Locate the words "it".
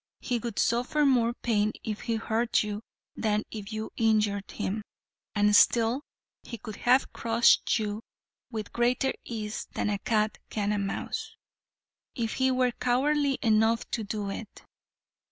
14.31-14.63